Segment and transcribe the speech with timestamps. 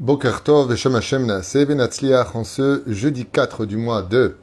[0.00, 4.36] Boker Tov, Veshem Hashem Naaseh, Benatzliach, en ce jeudi 4 du mois de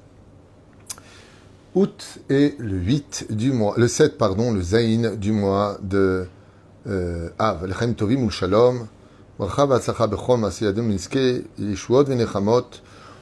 [1.76, 6.28] août et le 8 du mois, le 7, pardon, le Zayin du mois de
[6.88, 8.88] euh, Av, Lechem Tovim Ul Shalom,
[9.40, 12.68] Bracha Vatsacha Bechol Masiyadem Niske, Yeshuot Venechamot.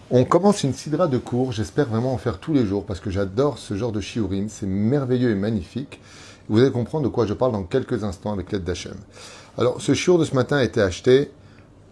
[0.10, 3.12] On commence une sidra de cours, j'espère vraiment en faire tous les jours parce que
[3.12, 6.02] j'adore ce genre de shiurim, c'est merveilleux et magnifique.
[6.50, 8.96] Vous allez comprendre de quoi je parle dans quelques instants avec l'aide d'Hachem.
[9.56, 11.30] Alors, ce shiur de ce matin a été acheté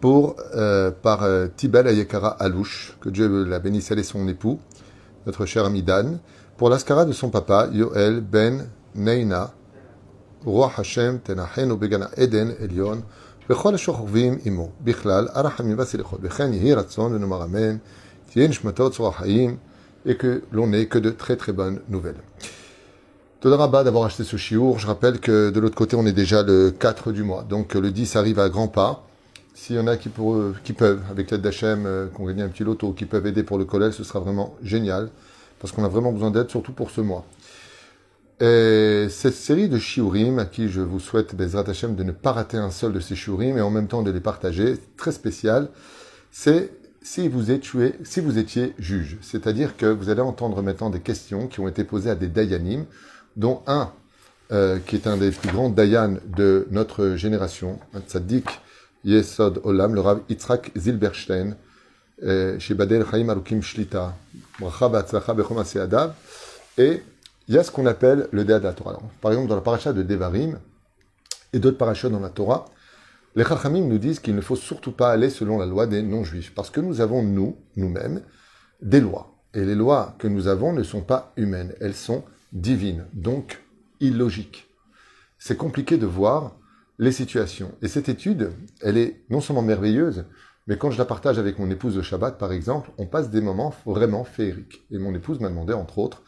[0.00, 4.58] pour, euh, par euh, Tibel Ayekara Alouche, que Dieu la bénisse, elle et son époux,
[5.26, 6.18] notre cher ami Dan,
[6.56, 9.52] pour l'ascara de son papa, Yoel Ben Neina,
[10.44, 13.02] Roi Hashem Tenahen Begana Eden Elion,
[13.50, 17.76] וכל השוכבים עמו, בכלל, הרחמים והסליחות, וכן יהי רצון ונאמר אמן,
[18.30, 19.56] תהיה נשמתו צורה חיים,
[20.06, 22.22] et que l'on n'ait que de très très bonnes nouvelles.
[23.40, 24.78] Todarabah d'avoir acheté ce chiour.
[24.78, 27.42] Je rappelle que de l'autre côté, on est déjà le 4 du mois.
[27.42, 29.04] Donc le 10 arrive à grands pas.
[29.53, 32.93] S'il y en a qui, peuvent, avec l'aide d'Hachem, euh, qu'on gagne un petit loto,
[32.93, 35.09] qui peuvent aider pour le collège, ce sera vraiment génial.
[35.59, 37.25] Parce qu'on a vraiment besoin d'aide, surtout pour ce mois.
[38.39, 42.31] Et cette série de shiurim, à qui je vous souhaite, Bezrat Hashem, de ne pas
[42.31, 45.69] rater un seul de ces shiurim et en même temps de les partager, très spécial,
[46.31, 46.71] c'est
[47.03, 49.17] si vous, étiez, si vous étiez juge.
[49.21, 52.85] C'est-à-dire que vous allez entendre maintenant des questions qui ont été posées à des dayanim,
[53.35, 53.91] dont un
[54.51, 58.45] euh, qui est un des plus grands dayan de notre génération, un tzaddik
[59.03, 61.55] Yesod Olam, le Rav Yitzhak Zilberstein,
[62.23, 64.15] euh, chez Badel Chaim Alukim Shlita,
[66.77, 67.03] et
[67.47, 68.91] il y a ce qu'on appelle le Dead Torah.
[68.91, 70.59] Alors, par exemple, dans la paracha de Devarim
[71.51, 72.65] et d'autres parachas dans la Torah,
[73.35, 76.53] les Chachamim nous disent qu'il ne faut surtout pas aller selon la loi des non-juifs,
[76.53, 78.21] parce que nous avons, nous, nous-mêmes,
[78.81, 79.35] des lois.
[79.53, 83.61] Et les lois que nous avons ne sont pas humaines, elles sont divines, donc
[83.99, 84.69] illogiques.
[85.39, 86.55] C'est compliqué de voir
[87.01, 87.73] les situations.
[87.81, 90.25] Et cette étude, elle est non seulement merveilleuse,
[90.67, 93.41] mais quand je la partage avec mon épouse de Shabbat, par exemple, on passe des
[93.41, 94.85] moments vraiment féeriques.
[94.91, 96.21] Et mon épouse m'a demandé, entre autres,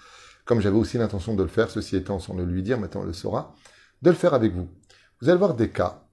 [0.45, 3.07] comme j'avais aussi l'intention de le faire, ceci étant sans le lui dire, maintenant elle
[3.07, 3.55] le saura,
[4.01, 4.67] de le faire avec vous.
[5.21, 6.07] Vous allez voir des cas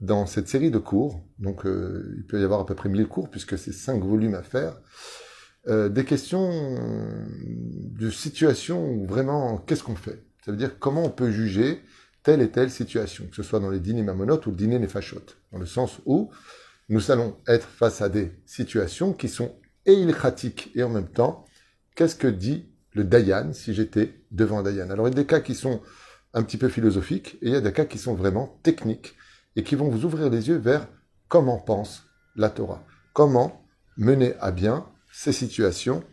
[0.00, 3.06] dans cette série de cours, donc euh, il peut y avoir à peu près 1000
[3.06, 4.80] cours, puisque c'est 5 volumes à faire,
[5.68, 6.50] euh, des questions
[7.44, 10.24] de situation où vraiment, qu'est-ce qu'on fait?
[10.42, 11.82] Ça veut dire comment on peut juger
[12.22, 15.24] telle et telle situation, que ce soit dans les dîners mamonotes ou le dîner nefashot,
[15.52, 16.30] dans le sens où
[16.88, 19.54] nous allons être face à des situations qui sont
[19.86, 21.44] et ilchatiques et en même temps,
[21.94, 24.90] qu'est-ce que dit le Dayan si j'étais devant Dayan?
[24.90, 25.80] Alors il y a des cas qui sont
[26.34, 29.14] un petit peu philosophiques et il y a des cas qui sont vraiment techniques
[29.56, 30.86] et qui vont vous ouvrir les yeux vers
[31.28, 32.04] comment pense
[32.36, 33.64] la Torah, comment
[33.96, 36.04] mener à bien ces situations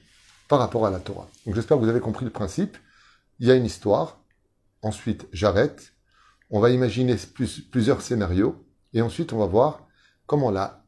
[0.47, 1.27] par rapport à la Torah.
[1.45, 2.77] Donc j'espère que vous avez compris le principe.
[3.39, 4.23] Il y a une histoire,
[4.81, 5.93] ensuite j'arrête,
[6.49, 8.55] on va imaginer plus, plusieurs scénarios,
[8.93, 9.87] et ensuite on va voir
[10.25, 10.83] comment la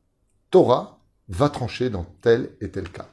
[0.51, 3.07] Torah va trancher dans tel et tel cas.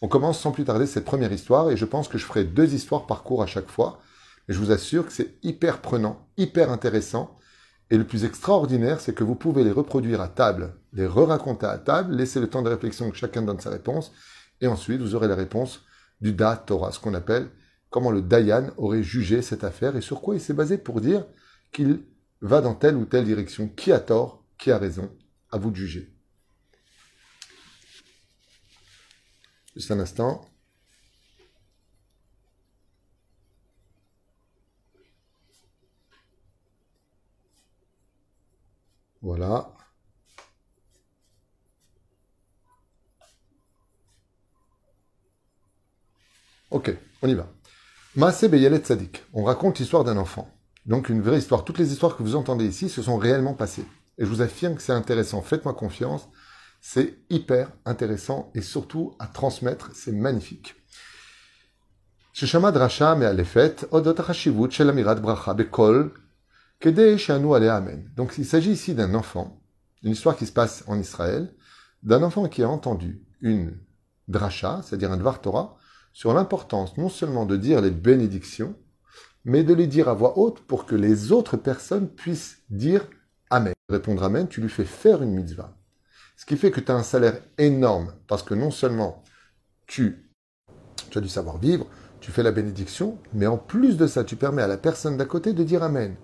[0.00, 2.74] On commence sans plus tarder cette première histoire, et je pense que je ferai deux
[2.74, 4.00] histoires par cours à chaque fois,
[4.46, 7.36] mais je vous assure que c'est hyper prenant, hyper intéressant,
[7.90, 11.78] et le plus extraordinaire, c'est que vous pouvez les reproduire à table, les re-raconter à
[11.78, 14.12] table, laisser le temps de réflexion que chacun donne sa réponse,
[14.60, 15.82] et ensuite vous aurez la réponse
[16.20, 17.48] du Da Torah, ce qu'on appelle
[17.90, 21.24] comment le Dayan aurait jugé cette affaire et sur quoi il s'est basé pour dire
[21.72, 22.02] qu'il
[22.40, 23.68] va dans telle ou telle direction.
[23.68, 25.10] Qui a tort Qui a raison
[25.50, 26.12] À vous de juger.
[29.74, 30.48] Juste un instant.
[39.22, 39.72] Voilà.
[46.70, 46.90] Ok,
[47.22, 47.48] on y va.
[48.14, 49.24] Maase Beyelet Tzadik.
[49.32, 50.52] On raconte l'histoire d'un enfant.
[50.88, 51.64] Donc une vraie histoire.
[51.64, 53.84] Toutes les histoires que vous entendez ici se sont réellement passées.
[54.16, 55.42] Et je vous affirme que c'est intéressant.
[55.42, 56.28] Faites-moi confiance.
[56.80, 59.90] C'est hyper intéressant et surtout à transmettre.
[59.94, 60.74] C'est magnifique.
[67.68, 68.10] Amen.
[68.16, 69.60] Donc il s'agit ici d'un enfant,
[70.02, 71.52] une histoire qui se passe en Israël,
[72.02, 73.76] d'un enfant qui a entendu une
[74.28, 75.76] dracha, c'est-à-dire un dvar Torah,
[76.12, 78.76] sur l'importance non seulement de dire les bénédictions,
[79.48, 83.08] mais de les dire à voix haute pour que les autres personnes puissent dire
[83.48, 83.72] Amen.
[83.88, 85.74] Répondre Amen, tu lui fais faire une mitzvah.
[86.36, 89.24] Ce qui fait que tu as un salaire énorme, parce que non seulement
[89.86, 90.30] tu,
[91.10, 91.86] tu as du savoir-vivre,
[92.20, 95.24] tu fais la bénédiction, mais en plus de ça, tu permets à la personne d'à
[95.24, 96.14] côté de dire Amen.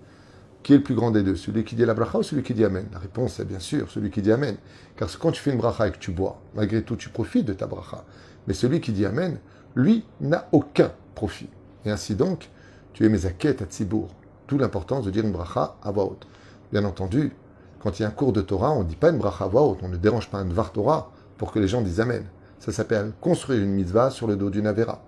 [0.61, 2.53] Qui est le plus grand des deux Celui qui dit la bracha ou celui qui
[2.53, 2.85] dit Amen?
[2.93, 4.55] La réponse est bien sûr celui qui dit Amen.
[4.97, 7.53] Car quand tu fais une bracha et que tu bois, malgré tout, tu profites de
[7.53, 8.05] ta bracha.
[8.45, 9.39] Mais celui qui dit Amen,
[9.73, 11.49] lui n'a aucun profit.
[11.85, 12.49] Et ainsi donc,
[12.95, 14.07] tu es mezaket à Tzibour.
[14.47, 16.25] D'où l'importance de dire une bracha à voix haute.
[16.71, 17.33] Bien entendu,
[17.79, 19.63] Quand il y a un cours de Torah, on ne dit pas une bracha voix
[19.63, 22.23] on ne dérange pas un dvar Torah pour que les gens disent Amen.
[22.59, 25.01] Ça s'appelle construire une mitzvah sur le dos d'une avera.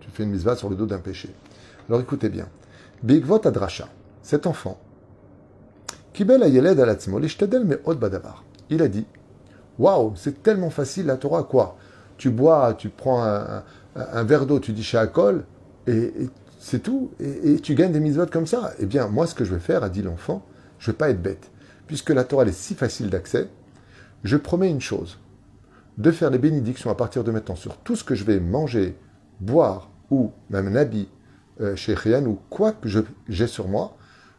[0.00, 1.32] Tu fais une mitzvah sur le dos d'un péché.
[1.88, 2.48] Alors écoutez bien.
[3.04, 3.88] Bigvot adrasha,
[4.22, 4.78] cet enfant,
[6.12, 6.84] Kibel ayeled
[7.64, 8.44] mais badavar.
[8.68, 9.06] Il a dit
[9.78, 11.76] Waouh, c'est tellement facile la Torah, quoi
[12.18, 15.44] Tu bois, tu prends un, verre d'eau, tu dis Shakol,
[15.86, 16.28] et, et
[16.62, 18.74] c'est tout, et, tu gagnes des mitzvot comme ça.
[18.78, 20.46] Eh bien, moi, ce que je vais faire, a dit l'enfant,
[20.78, 21.50] je ne vais pas être bête.
[21.86, 23.48] Puisque la Torah est si facile d'accès,
[24.24, 25.18] je promets une chose
[25.96, 28.94] de faire les bénédictions à partir de maintenant sur tout ce que je vais manger,
[29.40, 31.08] boire, ou même un habit
[31.62, 32.88] euh, chez Rien, ou quoi que
[33.28, 33.96] j'ai sur moi,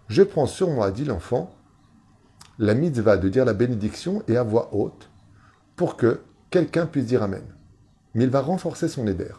[0.08, 1.56] je prends sur moi, dit l'enfant,
[2.60, 5.10] la mitzvah de dire la bénédiction et à voix haute
[5.76, 6.22] pour que
[6.52, 7.44] quelqu'un puisse dire Amen.
[8.14, 9.32] Mais il va renforcer son éder.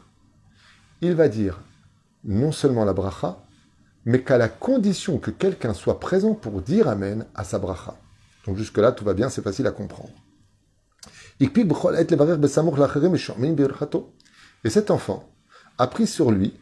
[1.00, 1.61] Il va dire
[2.25, 3.39] non seulement la bracha,
[4.05, 7.97] mais qu'à la condition que quelqu'un soit présent pour dire Amen à sa bracha.
[8.47, 10.11] Donc jusque-là, tout va bien, c'est facile à comprendre.
[11.41, 11.51] Et
[14.71, 15.29] cet enfant
[15.79, 16.55] a pris sur lui,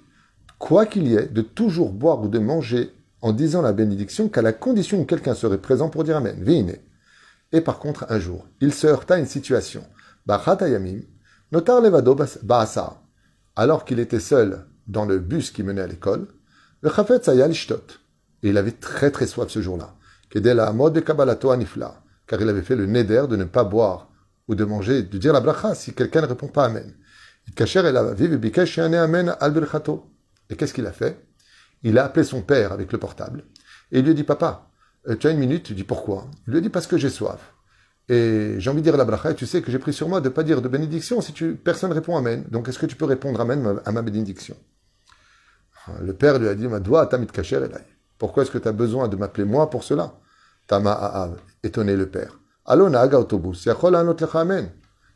[0.59, 2.93] quoi qu'il y ait, de toujours boire ou de manger
[3.23, 6.77] en disant la bénédiction qu'à la condition que quelqu'un serait présent pour dire Amen.
[7.53, 9.85] Et par contre, un jour, il se heurta à une situation.
[13.57, 16.26] alors qu'il était seul dans le bus qui menait à l'école,
[16.82, 19.94] le chafetz Et il avait très très soif ce jour-là.
[20.34, 24.10] la mode de kabalato anifla, car il avait fait le neder de ne pas boire
[24.48, 26.94] ou de manger, de dire la bracha si quelqu'un ne répond pas Amen.
[27.48, 27.52] Et
[30.56, 31.26] qu'est-ce qu'il a fait?
[31.82, 33.44] Il a appelé son père avec le portable
[33.92, 34.70] et il lui a dit Papa,
[35.08, 35.64] euh, tu as une minute?
[35.64, 36.26] Tu dis pourquoi?
[36.46, 37.54] Il lui a dit Parce que j'ai soif.
[38.08, 40.20] Et j'ai envie de dire la bracha, et tu sais que j'ai pris sur moi
[40.20, 42.44] de ne pas dire de bénédiction si tu, personne répond Amen.
[42.50, 44.56] Donc est-ce que tu peux répondre Amen à ma bénédiction?
[46.00, 46.67] Le père lui a dit
[48.19, 50.15] Pourquoi est-ce que tu as besoin de m'appeler moi pour cela?
[50.67, 51.32] Tama
[51.62, 52.38] étonné le père.
[52.67, 53.69] Autobus.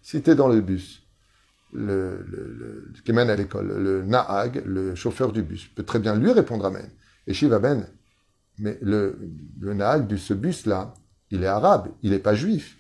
[0.03, 1.03] Si tu es dans le bus,
[1.73, 6.15] le, le, qui mène à l'école, le Naag, le chauffeur du bus, peut très bien
[6.17, 6.89] lui répondre Amen.
[7.27, 7.87] Et Shiva Ben,
[8.59, 9.19] mais le,
[9.61, 10.95] le Naag de ce bus-là,
[11.31, 12.77] il est arabe, il n'est pas juif.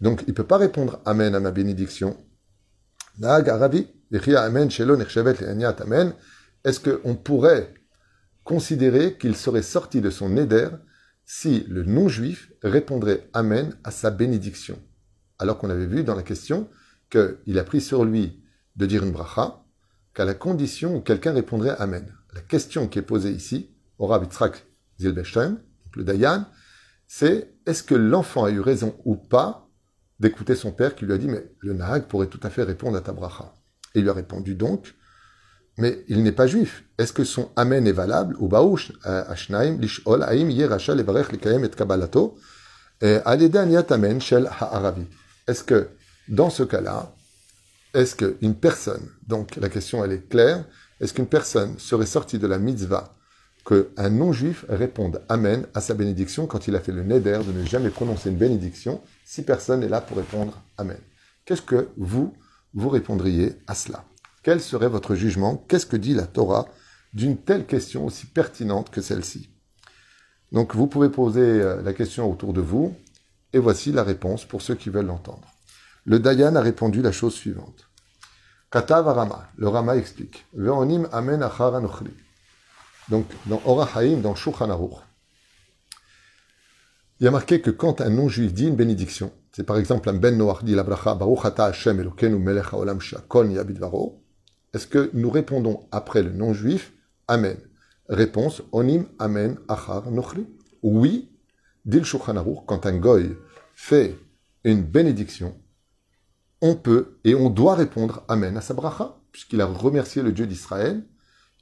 [0.00, 2.16] Donc, il ne peut pas répondre Amen à ma bénédiction.
[3.22, 3.48] Amen,
[5.80, 6.12] Amen.
[6.64, 7.74] Est-ce qu'on pourrait
[8.44, 10.68] considérer qu'il serait sorti de son éder
[11.24, 14.78] si le non-juif répondrait Amen à sa bénédiction?
[15.38, 16.68] Alors qu'on avait vu dans la question
[17.10, 18.42] qu'il a pris sur lui
[18.76, 19.64] de dire une bracha
[20.14, 22.12] qu'à la condition où quelqu'un répondrait Amen.
[22.34, 24.66] La question qui est posée ici, au Rav Yitzhak
[25.00, 26.46] le Dayan,
[27.06, 29.68] c'est est-ce que l'enfant a eu raison ou pas
[30.20, 32.96] d'écouter son père qui lui a dit, mais le Nahag pourrait tout à fait répondre
[32.96, 33.54] à ta bracha?
[33.94, 34.94] Et il lui a répondu donc,
[35.78, 36.84] mais il n'est pas juif.
[36.98, 38.50] Est-ce que son Amen est valable Ou
[39.04, 41.64] Ashnaim, Lishol, Levarech, Lekayem
[43.00, 43.20] et
[43.92, 45.06] Amen, Shel Ha'aravi.
[45.46, 45.88] Est-ce que,
[46.28, 47.14] dans ce cas-là,
[47.94, 50.64] est-ce qu'une personne, donc la question elle est claire,
[51.00, 53.14] est-ce qu'une personne serait sortie de la mitzvah
[53.64, 57.64] qu'un non-juif réponde Amen à sa bénédiction quand il a fait le neder de ne
[57.64, 60.98] jamais prononcer une bénédiction si personne n'est là pour répondre Amen?
[61.44, 62.34] Qu'est-ce que vous,
[62.74, 64.04] vous répondriez à cela?
[64.48, 65.62] Quel serait votre jugement?
[65.68, 66.68] Qu'est-ce que dit la Torah
[67.12, 69.50] d'une telle question aussi pertinente que celle-ci?
[70.52, 72.96] Donc vous pouvez poser euh, la question autour de vous
[73.52, 75.46] et voici la réponse pour ceux qui veulent l'entendre.
[76.06, 77.90] Le Dayan a répondu la chose suivante.
[78.70, 80.46] Katav Rama, le Rama explique.
[80.54, 81.46] Ve'onim Amen
[83.10, 84.70] donc, dans Orahaim, dans Shulchan
[87.20, 90.14] il y a marqué que quand un non-juif dit une bénédiction, c'est par exemple un
[90.14, 94.22] ben Noach dit la bracha Baruch ata Hashem Elokeinu melech haolam shakol varo,
[94.74, 96.92] est-ce que nous répondons après le non-juif?
[97.26, 97.56] Amen
[98.08, 100.46] Réponse Onim Amen achar nochri.
[100.82, 101.30] Oui,
[101.84, 103.36] dit le quand un goy
[103.74, 104.16] fait
[104.64, 105.56] une bénédiction,
[106.60, 110.46] on peut et on doit répondre Amen à sa bracha, puisqu'il a remercié le Dieu
[110.46, 111.04] d'Israël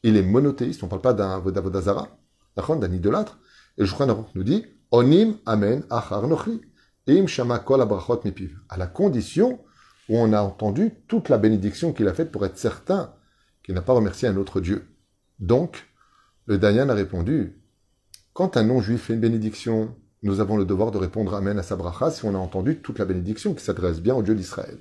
[0.03, 2.17] il est monothéiste, on ne parle pas d'un Vodazara,
[2.57, 3.41] d'un idolâtre.
[3.77, 3.89] Et le
[4.37, 6.61] nous dit Onim Amen Achar Nochri.
[7.09, 8.57] Im Shama Kol Abrachot Mipiv.
[8.69, 9.59] À la condition
[10.09, 13.15] où on a entendu toute la bénédiction qu'il a faite pour être certain
[13.63, 14.87] qu'il n'a pas remercié un autre Dieu.
[15.39, 15.87] Donc,
[16.47, 17.61] le Dayan a répondu
[18.33, 21.77] Quand un non-juif fait une bénédiction, nous avons le devoir de répondre Amen à sa
[21.77, 24.79] bracha si on a entendu toute la bénédiction qui s'adresse bien au Dieu d'Israël.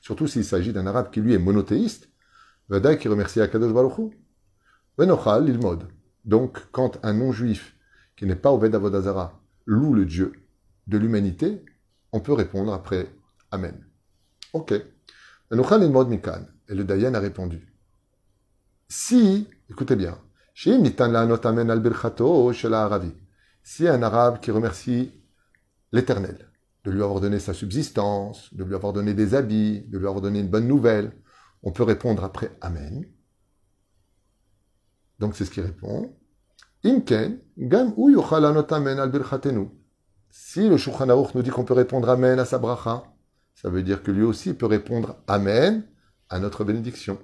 [0.00, 2.08] Surtout s'il s'agit d'un arabe qui lui est monothéiste,
[3.00, 4.12] qui remercie Akadosh Baruch
[6.24, 7.74] Donc, quand un non-juif
[8.16, 10.32] qui n'est pas au Avodazara loue le Dieu
[10.86, 11.64] de l'humanité,
[12.12, 13.08] on peut répondre après
[13.50, 13.84] Amen.
[14.52, 14.72] Ok.
[14.72, 17.72] Et le Dayan a répondu.
[18.88, 20.18] Si Écoutez bien.
[20.54, 20.70] Si
[23.88, 25.12] un arabe qui remercie
[25.92, 26.50] l'Éternel
[26.84, 30.20] de lui avoir donné sa subsistance, de lui avoir donné des habits, de lui avoir
[30.20, 31.12] donné une bonne nouvelle,
[31.62, 33.06] on peut répondre après Amen.
[35.20, 36.14] Donc c'est ce qui répond.
[36.84, 39.12] Gam amen al
[40.30, 43.04] Si le Shulchan nous dit qu'on peut répondre Amen à sa bracha,
[43.54, 45.84] ça veut dire que lui aussi peut répondre Amen
[46.28, 47.18] à notre bénédiction.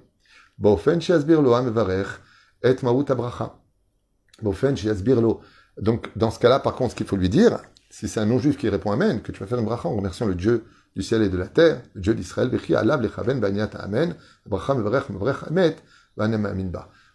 [2.63, 2.75] Et
[3.09, 3.59] abracha.
[5.77, 8.57] Donc dans ce cas-là, par contre, ce qu'il faut lui dire, si c'est un non-juif
[8.57, 10.63] qui répond Amen, que tu vas faire une bracha en remerciant le Dieu
[10.95, 12.49] du ciel et de la terre, le Dieu d'Israël,
[13.75, 14.15] Amen,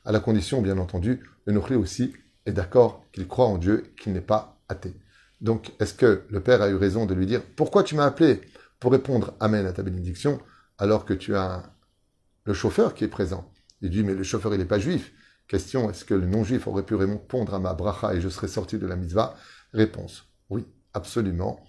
[0.04, 2.12] À la condition, bien entendu, de nous aussi
[2.46, 4.94] est d'accord qu'il croit en Dieu, qu'il n'est pas athée.
[5.40, 8.40] Donc, est-ce que le Père a eu raison de lui dire Pourquoi tu m'as appelé
[8.80, 10.40] pour répondre Amen à ta bénédiction
[10.78, 11.74] alors que tu as
[12.44, 13.50] le chauffeur qui est présent?
[13.80, 15.12] Il dit Mais le chauffeur, il n'est pas juif.
[15.48, 18.78] Question Est-ce que le non-juif aurait pu répondre à ma bracha et je serais sorti
[18.78, 19.36] de la mitzvah?
[19.72, 21.62] Réponse Oui, absolument.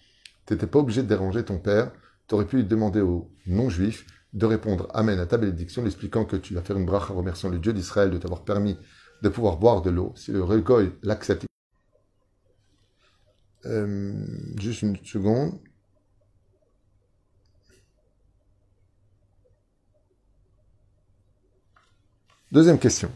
[0.46, 1.92] Tu n'étais pas obligé de déranger ton père.
[2.28, 6.36] Tu aurais pu demander au non-juif de répondre Amen à ta bénédiction, lui expliquant que
[6.36, 8.78] tu vas faire une bracha remerciant le Dieu d'Israël de t'avoir permis
[9.22, 10.14] de pouvoir boire de l'eau.
[10.16, 11.46] Si le recueil l'accepte.
[13.66, 14.14] Euh,
[14.58, 15.60] juste une seconde.
[22.52, 23.12] Deuxième question.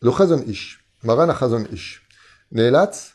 [0.00, 2.06] Le Chazon Ish, Maran Chazon Ish,
[2.52, 3.14] Neelatz.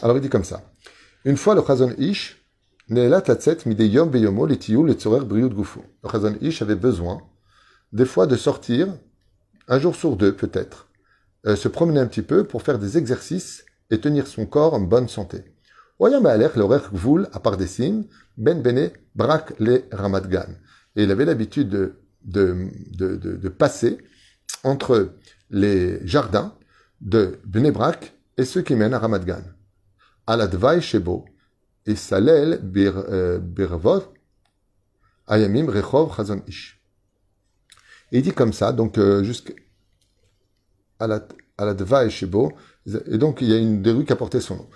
[0.00, 0.62] Alors il dit comme ça.
[1.24, 2.42] Une fois le Chazon Ish,
[2.88, 5.84] Neelat Atzet Mideyom Beyomo Letiyu Letzorer Briut Gufo.
[6.02, 7.20] Le Chazon Ish avait besoin,
[7.92, 8.88] des fois, de sortir,
[9.68, 10.88] un jour sur deux peut-être,
[11.46, 14.80] euh, se promener un petit peu pour faire des exercices et tenir son corps en
[14.80, 15.44] bonne santé.
[15.98, 18.04] Oyam Baalech l'Orer Gvul à Pardesim,
[18.36, 20.46] Ben Bene Brak le Ramadgan.
[20.94, 23.98] Et il avait l'habitude de, de, de, de, passer
[24.64, 25.14] entre
[25.50, 26.54] les jardins
[27.00, 29.42] de Bnebrak et ceux qui mènent à Ramadgan.
[30.26, 31.24] Aladvai Shebo
[31.86, 34.12] et Salel euh, Birvot
[35.26, 36.77] Ayamim Rechov Chazon Ish.
[38.12, 39.52] Et il dit comme ça, donc euh, jusqu'à
[41.00, 41.26] la,
[41.58, 42.52] à la Dva et Shebo,
[42.86, 44.66] et donc il y a une des rues qui a porté son nom.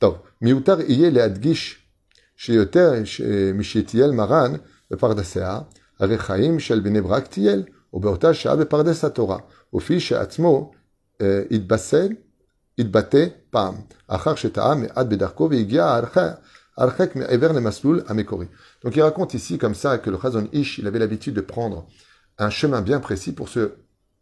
[0.00, 1.90] Donc, Mioutar Iye le Adgish,
[2.36, 4.58] chez Yoter, chez Mishitiel Maran,
[4.90, 5.68] le Pardasea,
[5.98, 10.70] Arechaim, Shel Benebrak Tiel, au Beota Shah, le Pardasa Torah, au Fish Atzmo,
[11.20, 12.16] euh, Idbasel,
[12.76, 16.40] Idbate, Pam, Achar Shetaam, et Ad Bedarko, Vigia, Archa,
[16.76, 18.46] Archek, Ever le Masloul, Amekori.
[18.84, 21.88] Donc il raconte ici comme ça que le Chazon Ish, il avait l'habitude de prendre
[22.38, 23.74] un chemin bien précis pour se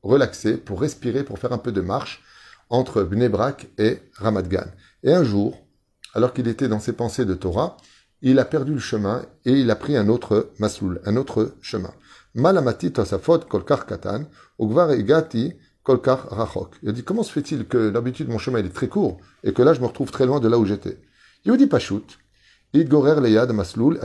[0.03, 2.23] relaxer, pour respirer, pour faire un peu de marche
[2.71, 4.67] entre Bnebrak et Ramadgan.
[5.03, 5.59] Et un jour,
[6.15, 7.77] alors qu'il était dans ses pensées de Torah,
[8.23, 11.93] il a perdu le chemin et il a pris un autre masloul, un autre chemin.
[12.35, 14.27] Malamati tosafot kolkar katan,
[14.59, 16.77] ugvar egati kolkar rachok.
[16.83, 19.63] Il a dit, comment se fait-il que d'habitude mon chemin est très court et que
[19.63, 20.99] là je me retrouve très loin de là où j'étais?
[21.45, 22.19] Yehudi Pashut,
[22.73, 24.01] idgorer leyad masloul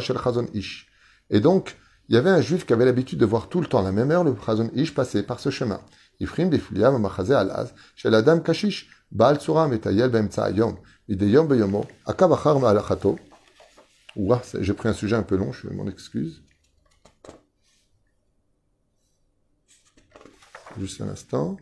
[0.00, 0.88] shel chazon ish.
[1.30, 1.76] Et donc,
[2.12, 4.10] il y avait un juif qui avait l'habitude de voir tout le temps la même
[4.10, 5.80] heure le chazon ish passer par ce chemin.
[6.20, 10.76] Ifrim befuliam machaze alaz, shel adam kashish, baal tsura metayel be'emtsa ayom.
[11.08, 13.18] Ideyom beyomo, akav achar ma'alachato,
[14.14, 16.42] Ouah, j'ai pris un sujet un peu long, je m'en excuse.
[20.78, 21.56] Juste un instant.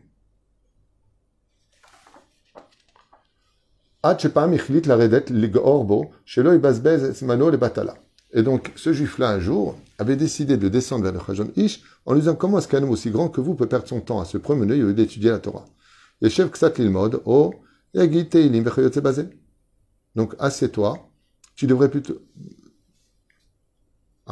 [8.32, 12.14] Et donc, ce juif-là, un jour, avait décidé de descendre vers le Chajam Ish en
[12.14, 14.24] lui disant Comment est-ce qu'un homme aussi grand que vous peut perdre son temps à
[14.24, 15.66] se promener au lieu d'étudier la Torah?
[16.22, 17.54] Yeshev Ksat Lilmod, O, oh,
[17.94, 18.64] Yagite Ilim.
[20.14, 21.10] Donc, assieds-toi,
[21.56, 22.18] tu devrais plutôt.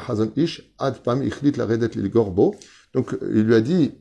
[0.07, 2.55] Chazon Ish, Adpam Ichlit la Redet Lil Gorbo.
[2.95, 3.93] Donc, il lui a dit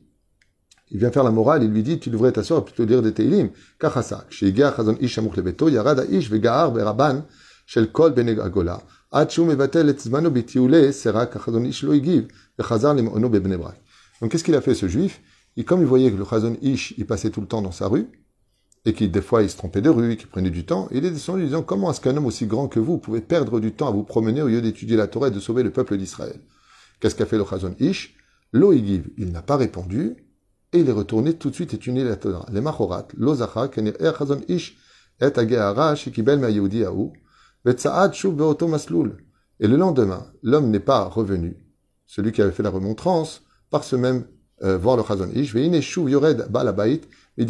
[0.90, 3.50] il vient faire la morale, il lui dit, tu devrais t'asseoir plutôt lire des Teilim.
[3.78, 7.26] Kachasa, Shigea Chazon Ish Amuch Lebeto, Yarada Ish, Vegaar Beraban,
[7.66, 8.82] Shel Kol Benegagola.
[9.10, 9.30] Donc
[14.30, 15.22] qu'est-ce qu'il a fait ce juif?
[15.56, 17.88] Et comme il voyait que le Chazon Ish, il passait tout le temps dans sa
[17.88, 18.06] rue,
[18.84, 21.10] et qu'il des fois il se trompait de rue, qu'il prenait du temps, il est
[21.10, 23.92] descendu disant comment est-ce qu'un homme aussi grand que vous pouvez perdre du temps à
[23.92, 26.38] vous promener au lieu d'étudier la Torah et de sauver le peuple d'Israël?
[27.00, 28.14] Qu'est-ce qu'a fait le Chazon Ish?
[28.52, 30.16] Loïgiv, il n'a pas répondu,
[30.74, 32.44] et il est retourné tout de suite étudier la Torah.
[32.52, 32.60] Les
[33.16, 34.76] Lozacha, Kenir er Chazon Ish,
[35.20, 37.12] Et Agehara, Shikibel Aou,
[37.66, 37.72] et
[39.66, 41.56] le lendemain, l'homme n'est pas revenu,
[42.06, 44.24] celui qui avait fait la remontrance, par ce même
[44.62, 45.30] euh, voir le Chazon.
[45.34, 47.00] Ish, Veine Shuv Yored Balabait,
[47.36, 47.44] et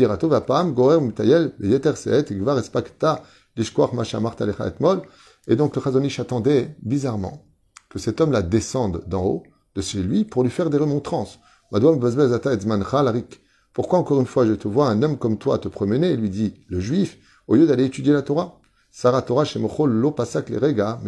[5.57, 7.47] donc le Chazonish attendait bizarrement
[7.89, 9.43] que cet homme-là descende d'en haut,
[9.75, 11.39] de chez lui pour lui faire des remontrances.
[13.73, 16.55] Pourquoi encore une fois je te vois un homme comme toi te promener, lui dit
[16.69, 18.58] le juif, au lieu d'aller étudier la Torah?
[18.91, 21.01] Le rega.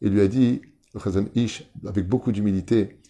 [0.00, 0.60] Il lui a dit,
[0.92, 3.00] le Chazon Ish, avec beaucoup d'humilité,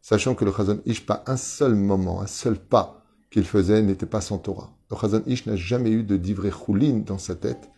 [0.00, 4.06] sachant que le Chazon Ish, pas un seul moment, un seul pas qu'il faisait n'était
[4.06, 4.76] pas sans Torah.
[4.90, 7.70] Le Chazon Ish n'a jamais eu de divrei choulin dans sa tête.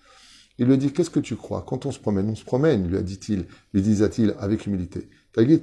[0.59, 1.65] Il lui dit, qu'est-ce que tu crois?
[1.67, 5.09] Quand on se promène, on se promène, lui a dit-il, lui disait-il avec humilité.
[5.37, 5.61] Et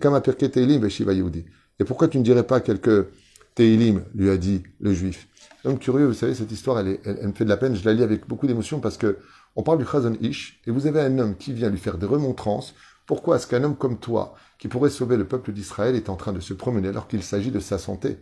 [1.86, 3.08] pourquoi tu ne dirais pas quelques
[3.56, 5.28] Teilim, lui a dit le juif?
[5.64, 8.04] Donc curieux, vous savez, cette histoire, elle, me fait de la peine, je la lis
[8.04, 9.18] avec beaucoup d'émotion parce que
[9.56, 12.08] on parle du Chazon Ish, et vous avez un homme qui vient lui faire des
[12.08, 12.74] remontrances.
[13.06, 16.34] Pourquoi est-ce qu'un homme comme toi, qui pourrait sauver le peuple d'Israël, est en train
[16.34, 18.18] de se promener alors qu'il s'agit de sa santé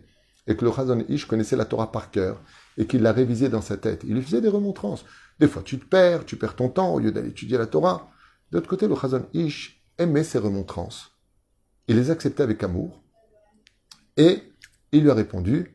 [0.46, 2.42] Et que le Chazon Ish connaissait la Torah par cœur,
[2.76, 4.02] et qu'il l'a révisée dans sa tête?
[4.04, 5.06] Il lui faisait des remontrances.
[5.40, 8.10] Des fois, tu te perds, tu perds ton temps au lieu d'aller étudier la Torah.
[8.50, 11.11] D'autre côté, le Chazon Ish aimait ces remontrances.
[11.88, 13.02] Il les acceptait avec amour.
[14.16, 14.42] Et
[14.92, 15.74] il lui a répondu,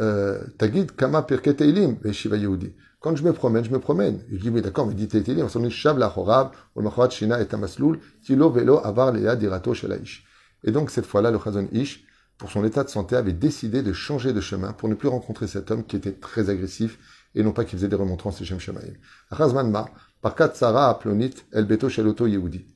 [0.00, 2.74] euh, Tagid kama pirke teilim, Shiva Yehudi.
[3.00, 4.24] Quand je me promène, je me promène.
[4.30, 7.40] Il dit, oui, d'accord, mais dit teilim, on s'en dit, la chorab, ou machrat shina
[7.40, 10.24] et amasloul, tilo velo avar lea dirato shalaish.
[10.64, 12.04] Et donc, cette fois-là, le Chazon Ish,
[12.36, 15.46] pour son état de santé, avait décidé de changer de chemin pour ne plus rencontrer
[15.46, 16.98] cet homme qui était très agressif
[17.34, 18.94] et non pas qui faisait des remontrances chez Shemaim.
[19.30, 19.86] Razman ma,
[20.20, 22.66] par Katsara aplonit el beto Yehudi.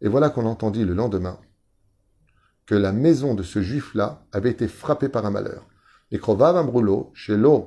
[0.00, 1.38] Et voilà qu'on entendit le lendemain
[2.65, 5.65] que la maison de ce juif-là avait été frappée par un malheur.
[6.11, 7.65] Et Krovav Amrulo, chez l'eau,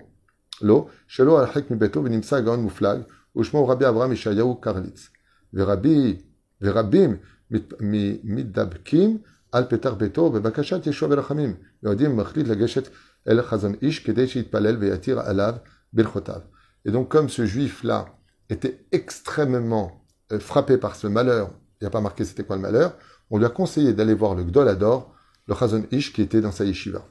[0.61, 3.05] l'eau, chez l'eau al mi beto venimsa gaon muflag,
[3.35, 5.11] ushmo Rabbi Abraham Ishayahu Karlitz.
[5.53, 6.19] Verabi,
[6.61, 7.19] verabim,
[7.51, 9.19] mitdabkim,
[9.53, 11.55] על פתח ביתו בבקשת ישוע ורחמים.
[11.83, 12.89] יהודים מחליט לגשת
[13.29, 15.55] אל החזון איש כדי שיתפלל ויתיר עליו
[15.93, 16.41] ברכותיו.
[16.87, 18.07] Et donc comme ce juif-là
[18.49, 22.63] était extrêmement euh, frappé par ce malheur, il n'y a pas marqué c'était quoi le
[22.63, 22.95] malheur,
[23.31, 25.15] on lui a conseillé d'aller voir le Gdol Ador,
[25.47, 27.05] le Chazon Ish qui était dans sa yeshiva,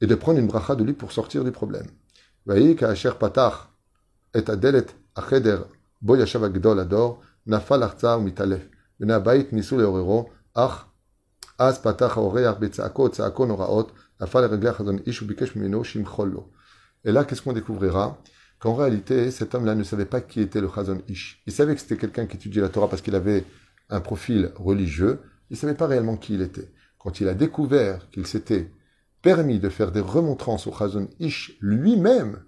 [0.00, 1.86] et de prendre une bracha de lui pour sortir du problème.
[2.46, 3.70] Vaï ka'asher patach
[4.34, 5.58] et adelet acheder
[6.02, 8.62] bo yashav Gdol Ador nafal arza u mitalef.
[9.00, 10.84] בני הבית ניסו לעוררו, אך
[11.58, 16.48] אז פתח האורח בצעקות, צעקו נוראות, נפל לרגלי החזון איש וביקש ממנו שימחול לו.
[17.06, 18.16] Et là, qu'est-ce qu'on découvrira
[18.58, 21.42] Qu'en réalité, cet homme-là ne savait pas qui était le Chazon Ish.
[21.46, 23.44] Il savait que c'était quelqu'un qui étudiait la Torah parce qu'il avait
[23.90, 26.71] un profil religieux, il ne savait pas réellement qui il était.
[26.97, 28.71] Quand il a découvert qu'il s'était
[29.21, 32.43] permis de faire des remontrances au Chazon Ish lui-même,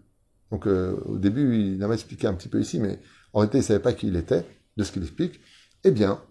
[0.52, 3.00] donc euh, au début il m'a expliqué un petit peu ici, mais
[3.34, 4.46] en réalité il ne savait pas qui il était,
[4.78, 5.40] de ce qu'il explique,
[5.84, 6.22] eh bien,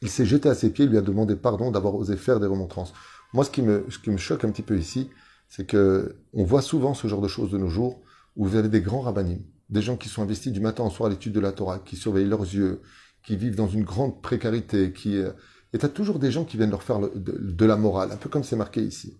[0.00, 2.46] il s'est jeté à ses pieds, il lui a demandé pardon d'avoir osé faire des
[2.46, 2.92] remontrances.
[3.32, 5.10] Moi, ce qui me, ce qui me choque un petit peu ici,
[5.48, 8.02] c'est que on voit souvent ce genre de choses de nos jours,
[8.36, 11.08] où vous avez des grands rabbinim, des gens qui sont investis du matin au soir
[11.08, 12.82] à l'étude de la Torah, qui surveillent leurs yeux,
[13.22, 15.30] qui vivent dans une grande précarité, qui euh,
[15.72, 18.28] et tu as toujours des gens qui viennent leur faire de, la morale, un peu
[18.28, 19.16] comme c'est marqué ici.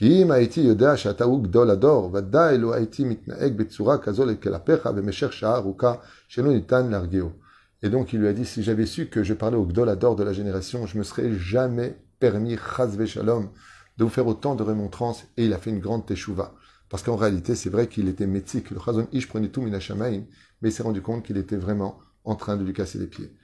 [0.00, 0.28] Et
[7.90, 10.32] donc il lui a dit, si j'avais su que je parlais au Gdolador de la
[10.32, 12.56] génération, je me serais jamais permis,
[13.06, 13.50] shalom,
[13.98, 16.54] de vous faire autant de remontrances, et il a fait une grande teshuva.
[16.88, 18.70] Parce qu'en réalité, c'est vrai qu'il était métique.
[18.70, 19.70] Le Chazon Ish prenait tout mais
[20.62, 23.34] il s'est rendu compte qu'il était vraiment en train de lui casser les pieds.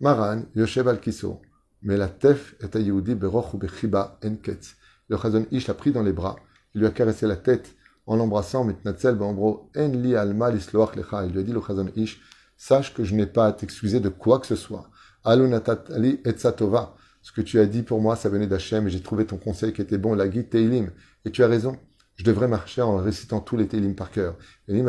[0.00, 1.40] Maran, Yoshev al-Kiso,
[1.82, 4.76] mais la tef est à Yehudi beroch ou bechiba enketz.
[5.08, 6.36] Le Chazon Ish l'a pris dans les bras,
[6.74, 7.74] il lui a caressé la tête
[8.06, 11.24] en l'embrassant, mitnatzel beombro en li alma lisloach lecha.
[11.26, 12.20] Il lui a dit le Chazon Ish,
[12.56, 14.90] sache que je n'ai pas à t'excuser de quoi que ce soit.
[15.24, 16.94] Alunatatali etzatova.
[17.22, 19.72] Ce que tu as dit pour moi, ça venait d'Hachem et j'ai trouvé ton conseil
[19.72, 20.90] qui était bon, la guide Teilim.
[21.24, 21.76] Et tu as raison.
[22.20, 24.36] Je devrais marcher en récitant tous les Teilim par cœur.
[24.68, 24.86] Et il lui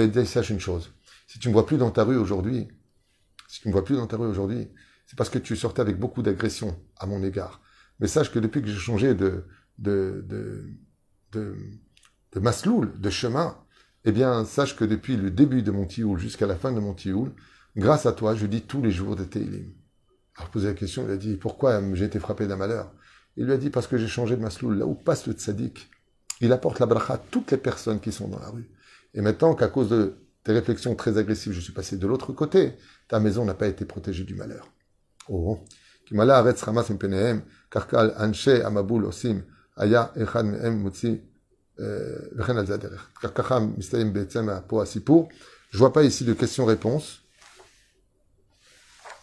[0.00, 0.90] a dit sache une chose.
[1.28, 2.66] Si tu ne me vois plus dans ta rue aujourd'hui,
[3.46, 4.68] si tu ne me vois plus dans ta rue aujourd'hui,
[5.06, 7.60] c'est parce que tu sortais avec beaucoup d'agression à mon égard.
[8.00, 9.44] Mais sache que depuis que j'ai changé de,
[9.78, 10.64] de, de,
[11.30, 11.56] de,
[12.32, 13.56] de masloul, de chemin,
[14.04, 16.94] eh bien, sache que depuis le début de mon tioul jusqu'à la fin de mon
[16.94, 17.32] tioul,
[17.76, 19.72] Grâce à toi, je dis tous les jours des Teilim.
[20.36, 22.92] Alors, posé la question, il a dit Pourquoi j'ai été frappé d'un malheur?
[23.36, 24.78] Il lui a dit Parce que j'ai changé de masloul.
[24.78, 25.90] Là où passe le tzaddik,
[26.40, 28.68] il apporte la bracha à toutes les personnes qui sont dans la rue.
[29.14, 32.74] Et maintenant qu'à cause de tes réflexions très agressives, je suis passé de l'autre côté,
[33.08, 34.72] ta maison n'a pas été protégée du malheur.
[35.28, 35.60] Oh
[37.70, 38.62] Karkal, Anche, eh,
[45.78, 47.22] vois pas ici de questions-réponses.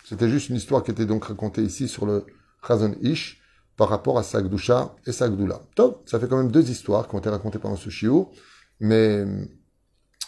[0.07, 2.25] C'était juste une histoire qui était donc racontée ici sur le
[2.65, 3.41] Chazon Ish.
[3.75, 5.61] par rapport à sa Gdusha et sa Gdoula.
[5.75, 8.29] Top, ça fait quand même deux histoires qui ont été racontées pendant ce shiur,
[8.79, 9.23] mais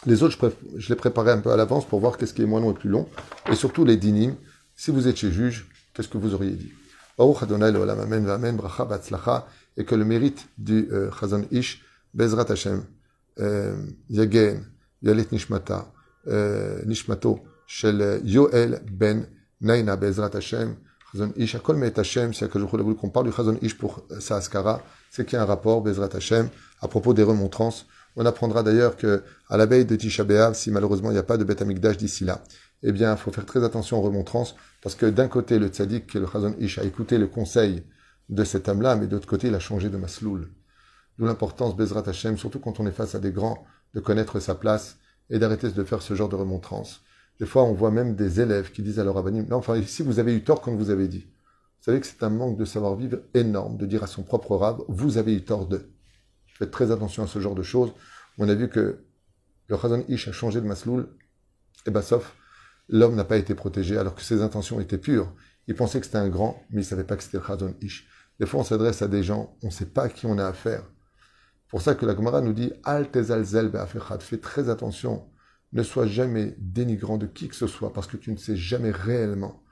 [0.05, 2.45] les autres, je, je les préparais un peu à l'avance pour voir qu'est-ce qui est
[2.45, 3.09] moins long et plus long,
[3.51, 4.35] et surtout les dinim.
[4.75, 6.71] Si vous étiez juge, qu'est-ce que vous auriez dit?
[9.77, 12.83] Et que le mérite du euh, Chazon Ish, Bezrat Hashem,
[13.39, 13.75] euh,
[14.09, 14.61] Yagen,
[15.01, 15.91] Yalet Nishmata,
[16.27, 19.25] euh, Nishmato, Shel Yoel Ben
[19.61, 20.75] Naina Bezrat Hashem,
[21.11, 24.37] Chazon Ish, Akol Met Hashem, si Akadosh voulu qu'on parle du Chazon Ish pour sa
[24.37, 26.49] Askara, c'est qu'il y a un rapport, Bezrat Hashem,
[26.81, 27.85] à propos des remontrances.
[28.15, 31.37] On apprendra d'ailleurs que à la veille de Tisha si malheureusement il n'y a pas
[31.37, 32.41] de Beth Amikdash d'ici là,
[32.83, 36.13] eh bien, il faut faire très attention aux remontrances, parce que d'un côté, le tzaddik,
[36.13, 37.83] le Chazon Ish, a écouté le conseil
[38.29, 40.49] de cet homme-là, mais d'autre côté, il a changé de masloul.
[41.17, 44.55] D'où l'importance, Bezrat Hashem, surtout quand on est face à des grands, de connaître sa
[44.55, 44.97] place
[45.29, 47.01] et d'arrêter de faire ce genre de remontrances.
[47.39, 50.03] Des fois, on voit même des élèves qui disent à leur avanim, non, enfin, ici,
[50.03, 51.25] vous avez eu tort comme vous avez dit.
[51.79, 54.81] Vous savez que c'est un manque de savoir-vivre énorme de dire à son propre rab,
[54.89, 55.89] vous avez eu tort de.
[56.57, 57.93] Faites très attention à ce genre de choses.
[58.37, 59.05] On a vu que
[59.67, 61.07] le Chazon Ish a changé de masloul,
[61.85, 62.35] et ben, sauf,
[62.89, 65.33] l'homme n'a pas été protégé alors que ses intentions étaient pures.
[65.67, 68.09] Il pensait que c'était un grand, mais il savait pas que c'était le Chazon Ish.
[68.39, 70.45] Des fois, on s'adresse à des gens, on ne sait pas à qui on a
[70.45, 70.83] affaire.
[71.69, 73.71] pour ça que la Gemara nous dit Al tezalzel
[74.19, 75.29] fais très attention,
[75.73, 78.91] ne sois jamais dénigrant de qui que ce soit, parce que tu ne sais jamais
[78.91, 79.63] réellement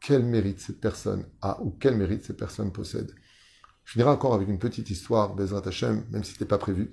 [0.00, 3.12] quel mérite cette personne a ou quel mérite cette personne possède.
[3.84, 6.92] Je finirai encore avec une petite histoire, Bezrat Hashem, même si ce n'était pas prévu,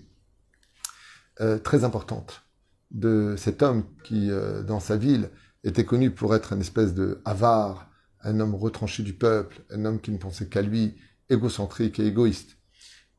[1.41, 2.43] euh, très importante,
[2.91, 5.29] de cet homme qui, euh, dans sa ville,
[5.63, 7.89] était connu pour être un espèce de avare,
[8.21, 10.95] un homme retranché du peuple, un homme qui ne pensait qu'à lui,
[11.29, 12.57] égocentrique et égoïste.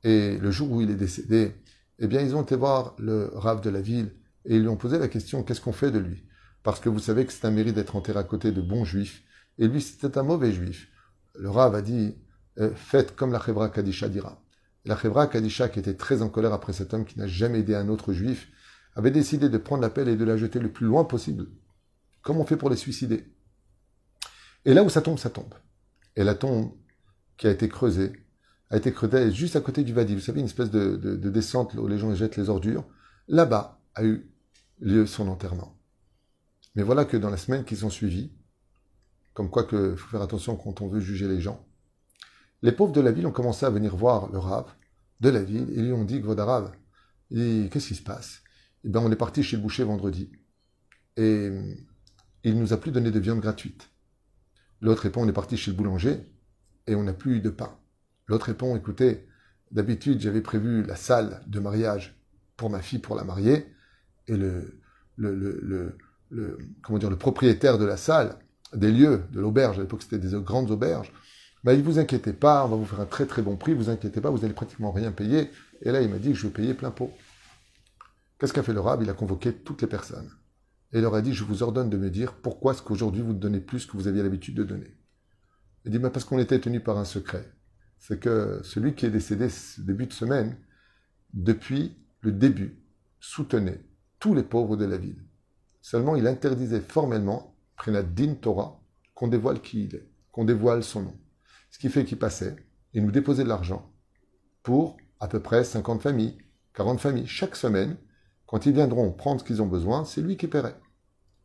[0.05, 1.55] Et le jour où il est décédé,
[1.99, 4.15] eh bien, ils ont été voir le rave de la ville
[4.45, 6.25] et ils lui ont posé la question qu'est-ce qu'on fait de lui?
[6.63, 9.23] Parce que vous savez que c'est un mérite d'être enterré à côté de bons juifs,
[9.59, 10.89] et lui, c'était un mauvais juif.
[11.37, 12.17] Le rave a dit
[12.61, 14.43] euh, faites comme la Chevra Kadisha dira.
[14.85, 17.75] la Chevra Kadisha, qui était très en colère après cet homme qui n'a jamais aidé
[17.75, 18.49] un autre juif,
[18.95, 21.47] avait décidé de prendre la pelle et de la jeter le plus loin possible.
[22.23, 23.25] Comme on fait pour les suicider.
[24.65, 25.55] Et là où ça tombe, ça tombe.
[26.17, 26.73] Et la tombe
[27.37, 28.13] qui a été creusée,
[28.71, 30.15] a été creusée juste à côté du Vadi.
[30.15, 32.85] Vous savez, une espèce de, descente où les gens jettent les ordures.
[33.27, 34.31] Là-bas a eu
[34.81, 35.79] lieu son enterrement.
[36.75, 38.33] Mais voilà que dans la semaine qui sont suivies,
[39.33, 41.67] comme quoi qu'il faut faire attention quand on veut juger les gens,
[42.63, 44.73] les pauvres de la ville ont commencé à venir voir le rave
[45.21, 46.73] de la ville et lui ont dit, Gvodarav,
[47.31, 48.43] qu'est-ce qui se passe?
[48.85, 50.33] Eh bien, on est parti chez le boucher vendredi
[51.17, 51.51] et
[52.43, 53.91] il nous a plus donné de viande gratuite.
[54.81, 56.21] L'autre répond, on est parti chez le boulanger
[56.87, 57.79] et on n'a plus eu de pain.
[58.27, 59.27] L'autre répond, écoutez,
[59.71, 62.21] d'habitude j'avais prévu la salle de mariage
[62.57, 63.74] pour ma fille pour la marier,
[64.29, 65.97] et le,
[66.83, 68.39] comment dire, le propriétaire de la salle,
[68.75, 71.13] des lieux, de l'auberge, à l'époque c'était des grandes auberges,
[71.65, 73.89] m'a dit, vous inquiétez pas, on va vous faire un très très bon prix, vous
[73.89, 75.51] inquiétez pas, vous allez pratiquement rien payer.
[75.83, 77.11] Et là, il m'a dit que je vais payer plein pot.
[78.39, 79.03] Qu'est-ce qu'a fait le rab?
[79.03, 80.31] Il a convoqué toutes les personnes.
[80.93, 83.33] Et il leur a dit, je vous ordonne de me dire pourquoi est-ce qu'aujourd'hui vous
[83.33, 84.95] donnez plus que vous aviez l'habitude de donner.
[85.85, 87.51] Il dit, mais parce qu'on était tenu par un secret.
[87.99, 90.59] C'est que celui qui est décédé ce début de semaine,
[91.33, 92.79] depuis le début,
[93.21, 93.83] soutenait
[94.25, 95.23] tous les pauvres de la ville.
[95.83, 97.55] Seulement, il interdisait formellement,
[97.87, 98.81] la din Torah,
[99.13, 101.15] qu'on dévoile qui il est, qu'on dévoile son nom.
[101.71, 102.57] Ce qui fait qu'il passait,
[102.95, 103.93] il nous déposait de l'argent
[104.63, 106.39] pour à peu près 50 familles,
[106.73, 107.99] 40 familles, chaque semaine.
[108.47, 110.81] Quand ils viendront prendre ce qu'ils ont besoin, c'est lui qui paierait.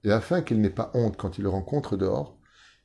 [0.05, 2.39] Et afin qu'il n'ait pas honte quand il le rencontre dehors,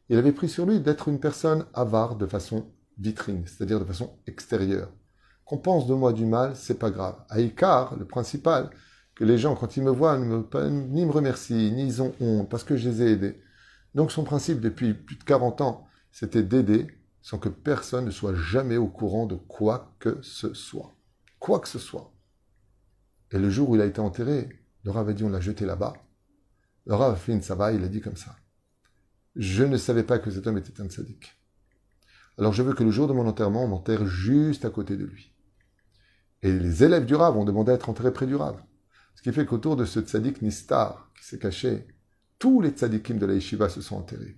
[0.09, 2.67] il avait pris sur lui d'être une personne avare de façon
[2.99, 4.91] vitrine, c'est-à-dire de façon extérieure.
[5.45, 7.15] Qu'on pense de moi du mal, c'est pas grave.
[7.29, 8.71] À Icar, le principal,
[9.15, 12.15] que les gens, quand ils me voient, ne me, ni me remercient, ni ils ont
[12.21, 13.41] honte, parce que je les ai aidés.
[13.95, 16.89] Donc son principe, depuis plus de 40 ans, c'était d'aider
[17.23, 20.93] sans que personne ne soit jamais au courant de quoi que ce soit.
[21.39, 22.13] Quoi que ce soit.
[23.31, 24.49] Et le jour où il a été enterré,
[24.85, 25.95] le Rav a dit on l'a jeté là-bas.
[26.87, 28.37] Le Rav a fait une sava, il a dit comme ça.
[29.37, 31.33] Je ne savais pas que cet homme était un sadique.
[32.37, 35.05] Alors je veux que le jour de mon enterrement, on m'enterre juste à côté de
[35.05, 35.33] lui.
[36.43, 38.63] Et les élèves du Rav ont demandé à être enterrés près du Rav.
[39.15, 41.87] Ce qui fait qu'autour de ce tzaddik Nistar qui s'est caché,
[42.39, 44.37] tous les tzaddikim de la yeshiva se sont enterrés.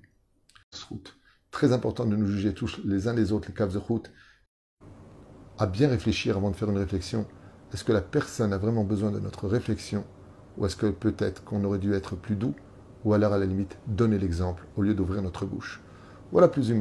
[1.51, 4.11] Très important de nous juger tous les uns les autres, les kavzechut,
[5.59, 7.27] à bien réfléchir avant de faire une réflexion.
[7.73, 10.05] Est-ce que la personne a vraiment besoin de notre réflexion?
[10.57, 12.55] Ou est-ce que peut-être qu'on aurait dû être plus doux?
[13.05, 15.81] Ou alors à la limite donner l'exemple au lieu d'ouvrir notre bouche.
[16.33, 16.77] Voilà plus, ou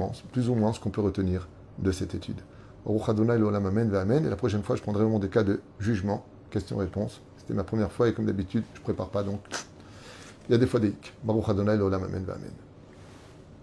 [0.56, 1.48] moins ce qu'on peut retenir
[1.80, 2.42] de cette étude.
[2.88, 7.22] Et la prochaine fois, je prendrai vraiment des cas de jugement, question-réponse.
[7.46, 9.40] C'était ma première fois et comme d'habitude, je prépare pas donc.
[10.50, 11.14] Il y a des fois des hic.
[11.24, 12.26] Baruch Adonai Amen